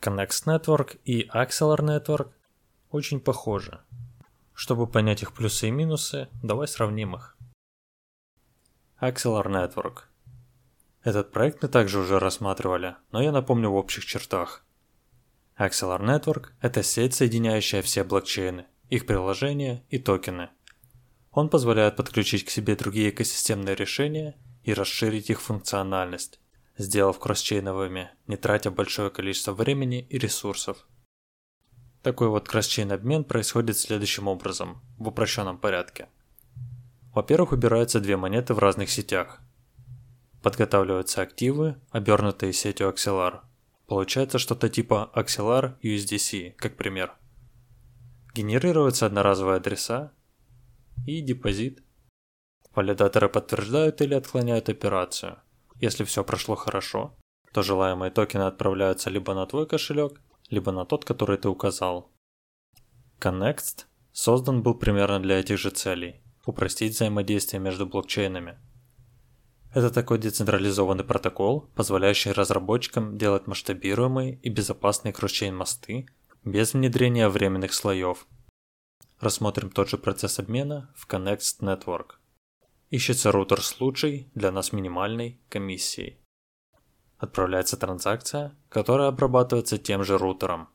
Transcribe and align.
Connext 0.00 0.46
Network 0.46 0.98
и 1.04 1.28
Axelar 1.28 1.80
Network 1.80 2.30
очень 2.90 3.20
похожи. 3.20 3.80
Чтобы 4.54 4.86
понять 4.86 5.22
их 5.22 5.32
плюсы 5.32 5.68
и 5.68 5.70
минусы, 5.70 6.28
давай 6.42 6.68
сравним 6.68 7.16
их. 7.16 7.36
Axelar 9.00 9.46
Network. 9.46 10.04
Этот 11.02 11.32
проект 11.32 11.62
мы 11.62 11.68
также 11.68 11.98
уже 11.98 12.18
рассматривали, 12.18 12.96
но 13.12 13.22
я 13.22 13.32
напомню 13.32 13.70
в 13.70 13.76
общих 13.76 14.04
чертах. 14.04 14.64
Axelar 15.58 16.00
Network– 16.00 16.50
это 16.60 16.82
сеть, 16.82 17.14
соединяющая 17.14 17.82
все 17.82 18.04
блокчейны, 18.04 18.66
их 18.90 19.06
приложения 19.06 19.84
и 19.90 19.98
токены. 19.98 20.50
Он 21.32 21.48
позволяет 21.48 21.96
подключить 21.96 22.44
к 22.44 22.50
себе 22.50 22.76
другие 22.76 23.10
экосистемные 23.10 23.74
решения 23.74 24.36
и 24.62 24.74
расширить 24.74 25.30
их 25.30 25.40
функциональность, 25.40 26.40
сделав 26.78 27.18
кроссчейновыми, 27.18 28.10
не 28.28 28.36
тратя 28.36 28.70
большое 28.70 29.10
количество 29.10 29.52
времени 29.52 30.06
и 30.08 30.16
ресурсов. 30.16 30.86
Такой 32.02 32.28
вот 32.28 32.48
кросчейн 32.48 32.92
обмен 32.92 33.24
происходит 33.24 33.76
следующим 33.76 34.28
образом, 34.28 34.80
в 34.96 35.08
упрощенном 35.08 35.58
порядке. 35.58 36.08
Во-первых, 37.12 37.52
убираются 37.52 38.00
две 38.00 38.16
монеты 38.16 38.54
в 38.54 38.60
разных 38.60 38.90
сетях. 38.90 39.40
Подготавливаются 40.42 41.20
активы, 41.20 41.76
обернутые 41.90 42.52
сетью 42.52 42.88
Axelar. 42.88 43.40
Получается 43.88 44.38
что-то 44.38 44.68
типа 44.68 45.10
Axelar 45.14 45.80
USDC, 45.82 46.52
как 46.52 46.76
пример. 46.76 47.12
Генерируются 48.34 49.06
одноразовые 49.06 49.56
адреса 49.56 50.12
и 51.06 51.20
депозит. 51.20 51.82
Валидаторы 52.72 53.28
подтверждают 53.28 54.00
или 54.00 54.14
отклоняют 54.14 54.68
операцию– 54.68 55.38
если 55.80 56.04
все 56.04 56.24
прошло 56.24 56.54
хорошо, 56.54 57.16
то 57.52 57.62
желаемые 57.62 58.10
токены 58.10 58.42
отправляются 58.42 59.10
либо 59.10 59.34
на 59.34 59.46
твой 59.46 59.66
кошелек, 59.66 60.20
либо 60.50 60.72
на 60.72 60.84
тот, 60.84 61.04
который 61.04 61.38
ты 61.38 61.48
указал. 61.48 62.10
Connext 63.20 63.86
создан 64.12 64.62
был 64.62 64.74
примерно 64.74 65.20
для 65.20 65.40
этих 65.40 65.58
же 65.58 65.70
целей– 65.70 66.22
упростить 66.46 66.94
взаимодействие 66.94 67.60
между 67.60 67.86
блокчейнами. 67.86 68.58
Это 69.74 69.90
такой 69.90 70.18
децентрализованный 70.18 71.04
протокол, 71.04 71.68
позволяющий 71.74 72.32
разработчикам 72.32 73.18
делать 73.18 73.46
масштабируемые 73.46 74.36
и 74.36 74.48
безопасные 74.48 75.12
кросчейн-мосты 75.12 76.08
без 76.44 76.72
внедрения 76.72 77.28
временных 77.28 77.74
слоев. 77.74 78.26
Рассмотрим 79.20 79.70
тот 79.70 79.88
же 79.88 79.98
процесс 79.98 80.38
обмена 80.38 80.92
в 80.96 81.06
Connext 81.06 81.60
Network. 81.60 82.17
Ищется 82.90 83.32
рутер 83.32 83.62
с 83.62 83.80
лучшей, 83.80 84.30
для 84.34 84.50
нас 84.50 84.72
минимальной, 84.72 85.38
комиссией. 85.50 86.18
Отправляется 87.18 87.76
транзакция, 87.76 88.56
которая 88.70 89.08
обрабатывается 89.08 89.76
тем 89.76 90.04
же 90.04 90.16
рутером. 90.16 90.68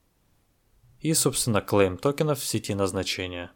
И, 0.99 1.13
собственно, 1.15 1.61
клейм 1.61 1.97
токенов 1.97 2.39
в 2.39 2.45
сети 2.45 2.75
назначения. 2.75 3.51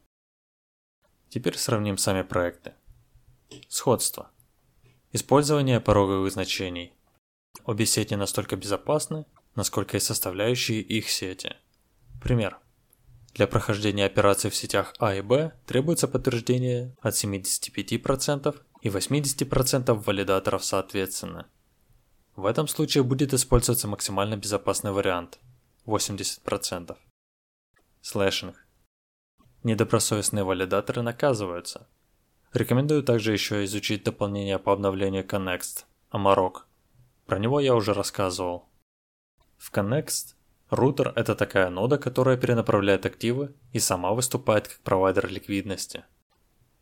Теперь 1.29 1.57
сравним 1.57 1.97
сами 1.97 2.23
проекты. 2.23 2.73
Сходство. 3.67 4.31
Использование 5.11 5.79
пороговых 5.79 6.31
значений. 6.31 6.93
Обе 7.63 7.85
сети 7.85 8.15
настолько 8.15 8.55
безопасны, 8.55 9.25
насколько 9.55 9.97
и 9.97 9.99
составляющие 9.99 10.81
их 10.81 11.09
сети. 11.09 11.57
Пример. 12.23 12.59
Для 13.37 13.45
прохождения 13.45 14.05
операций 14.05 14.49
в 14.49 14.55
сетях 14.55 14.95
А 14.97 15.13
и 15.13 15.21
Б 15.21 15.53
требуется 15.67 16.07
подтверждение 16.07 16.95
от 17.01 17.13
75% 17.13 18.55
и 18.81 18.89
80% 18.89 19.93
валидаторов 19.93 20.65
соответственно. 20.65 21.47
В 22.35 22.47
этом 22.47 22.67
случае 22.67 23.03
будет 23.03 23.35
использоваться 23.35 23.87
максимально 23.87 24.37
безопасный 24.37 24.91
вариант– 24.91 25.37
80%. 25.85 26.97
Slashing. 28.01 28.65
Недобросовестные 29.61 30.43
валидаторы 30.43 31.03
наказываются. 31.03 31.87
Рекомендую 32.53 33.03
также 33.03 33.33
еще 33.33 33.63
изучить 33.65 34.03
дополнение 34.03 34.57
по 34.57 34.73
обновлению 34.73 35.23
Connext– 35.23 35.85
Amarok. 36.11 36.63
Про 37.27 37.37
него 37.37 37.59
я 37.59 37.75
уже 37.75 37.93
рассказывал. 37.93 38.67
В 39.57 39.71
Connext 39.71 40.36
Рутер– 40.69 41.13
это 41.15 41.33
такая 41.33 41.69
нода, 41.69 41.97
которая 41.97 42.35
перенаправляет 42.35 43.05
активы 43.05 43.55
и 43.71 43.79
сама 43.79 44.13
выступает 44.13 44.67
как 44.67 44.79
провайдер 44.79 45.27
ликвидности. 45.27 46.03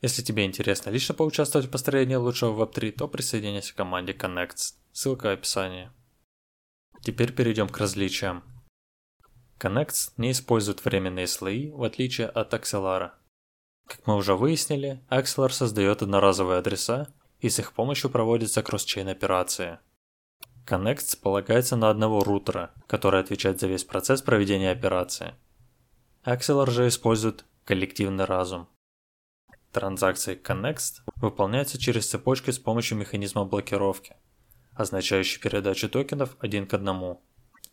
Если 0.01 0.23
тебе 0.23 0.45
интересно 0.45 0.89
лично 0.89 1.13
поучаствовать 1.13 1.67
в 1.67 1.71
построении 1.71 2.15
лучшего 2.15 2.65
Web3, 2.65 2.91
то 2.91 3.07
присоединяйся 3.07 3.73
к 3.73 3.77
команде 3.77 4.13
Connects, 4.13 4.73
ссылка 4.91 5.27
в 5.27 5.33
описании. 5.33 5.91
Теперь 7.01 7.31
перейдем 7.31 7.69
к 7.69 7.77
различиям. 7.77 8.43
Connects 9.59 10.11
не 10.17 10.31
использует 10.31 10.83
временные 10.83 11.27
слои, 11.27 11.69
в 11.69 11.83
отличие 11.83 12.27
от 12.27 12.53
Axelar. 12.55 13.11
Как 13.87 14.07
мы 14.07 14.15
уже 14.15 14.35
выяснили, 14.35 15.03
Axelar 15.11 15.49
создает 15.49 16.01
одноразовые 16.01 16.57
адреса, 16.57 17.13
и 17.39 17.49
с 17.49 17.59
их 17.59 17.73
помощью 17.73 18.09
проводятся 18.09 18.63
кросс-чейн 18.63 19.09
операции– 19.09 19.77
Connect 20.65 21.19
полагается 21.21 21.75
на 21.75 21.89
одного 21.89 22.23
рутера, 22.23 22.73
который 22.87 23.19
отвечает 23.19 23.59
за 23.59 23.67
весь 23.67 23.83
процесс 23.83 24.21
проведения 24.21 24.71
операции. 24.71 25.35
Axelar 26.23 26.71
же 26.71 26.87
использует 26.87 27.45
коллективный 27.65 28.25
разум. 28.25 28.67
Транзакции 29.71 30.41
Connext 30.41 31.01
выполняются 31.17 31.77
через 31.77 32.07
цепочки 32.07 32.49
с 32.49 32.57
помощью 32.57 32.97
механизма 32.97 33.45
блокировки, 33.45 34.15
означающей 34.73 35.39
передачу 35.39 35.87
токенов 35.87 36.35
один 36.39 36.65
к 36.65 36.73
одному. 36.73 37.21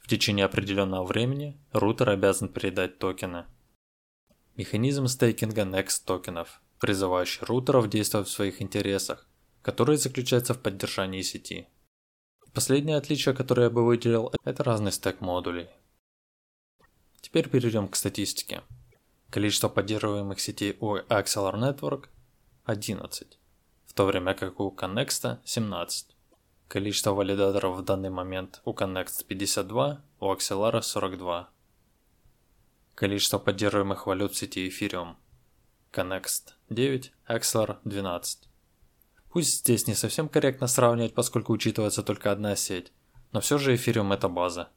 В 0.00 0.08
течение 0.08 0.44
определенного 0.44 1.04
времени 1.06 1.58
рутер 1.72 2.10
обязан 2.10 2.48
передать 2.48 2.98
токены. 2.98 3.46
Механизм 4.56 5.06
стейкинга 5.06 5.62
Next 5.62 6.02
токенов, 6.04 6.60
призывающий 6.78 7.46
рутеров 7.46 7.88
действовать 7.88 8.28
в 8.28 8.32
своих 8.32 8.60
интересах, 8.60 9.26
который 9.62 9.96
заключается 9.96 10.52
в 10.52 10.60
поддержании 10.60 11.22
сети. 11.22 11.68
Последнее 12.54 12.98
отличие, 12.98 13.34
которое 13.34 13.64
я 13.64 13.70
бы 13.70 13.82
выделил, 13.82 14.30
это 14.44 14.62
разный 14.62 14.92
стек 14.92 15.22
модулей. 15.22 15.70
Теперь 17.22 17.48
перейдем 17.48 17.88
к 17.88 17.96
статистике. 17.96 18.62
Количество 19.30 19.70
поддерживаемых 19.70 20.38
сетей 20.38 20.76
у 20.78 20.96
Axelar 20.96 21.54
Network 21.54 22.08
11, 22.64 23.38
в 23.86 23.94
то 23.94 24.04
время 24.04 24.34
как 24.34 24.60
у 24.60 24.70
Connext 24.70 25.38
17. 25.44 26.14
Количество 26.68 27.12
валидаторов 27.12 27.78
в 27.78 27.84
данный 27.84 28.10
момент 28.10 28.60
у 28.66 28.74
Connext 28.74 29.24
52, 29.26 30.04
у 30.20 30.32
Axelar 30.32 30.82
42. 30.82 31.48
Количество 32.94 33.38
поддерживаемых 33.38 34.06
валют 34.06 34.32
в 34.32 34.36
сети 34.36 34.68
Ethereum. 34.68 35.16
Connext 35.90 36.52
9, 36.68 37.12
Axelar 37.28 37.78
12. 37.84 38.51
Пусть 39.32 39.60
здесь 39.60 39.86
не 39.86 39.94
совсем 39.94 40.28
корректно 40.28 40.66
сравнивать, 40.66 41.14
поскольку 41.14 41.54
учитывается 41.54 42.02
только 42.02 42.30
одна 42.30 42.54
сеть, 42.54 42.92
но 43.32 43.40
все 43.40 43.56
же 43.56 43.74
эфириум 43.74 44.12
это 44.12 44.28
база. 44.28 44.68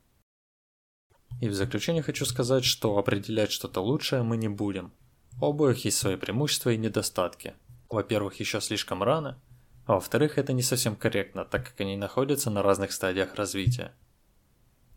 И 1.42 1.50
в 1.50 1.54
заключение 1.54 2.02
хочу 2.02 2.26
сказать, 2.26 2.64
что 2.64 2.98
определять 2.98 3.52
что-то 3.52 3.82
лучшее 3.82 4.24
мы 4.24 4.38
не 4.38 4.48
будем. 4.48 4.94
У 5.42 5.48
обоих 5.48 5.84
есть 5.84 5.98
свои 5.98 6.16
преимущества 6.16 6.70
и 6.70 6.78
недостатки. 6.78 7.56
Во-первых, 7.90 8.40
еще 8.40 8.62
слишком 8.62 9.04
рано, 9.04 9.42
а 9.86 9.96
во-вторых, 9.96 10.38
это 10.38 10.54
не 10.54 10.62
совсем 10.64 10.96
корректно, 10.96 11.44
так 11.44 11.66
как 11.66 11.82
они 11.82 11.98
находятся 11.98 12.50
на 12.50 12.64
разных 12.64 12.94
стадиях 12.94 13.36
развития. 13.36 13.94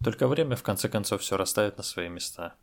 Только 0.04 0.28
время 0.28 0.54
в 0.54 0.62
конце 0.62 0.88
концов 0.88 1.22
все 1.22 1.36
расставит 1.36 1.76
на 1.76 1.82
свои 1.82 2.08
места. 2.08 2.54